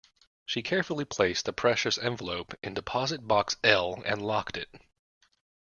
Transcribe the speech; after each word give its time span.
She 0.47 0.63
carefully 0.63 1.05
placed 1.05 1.45
the 1.45 1.53
precious 1.53 1.99
envelope 1.99 2.55
in 2.63 2.73
deposit 2.73 3.27
box 3.27 3.57
L 3.63 4.01
and 4.03 4.19
locked 4.19 4.57
it. 4.57 4.69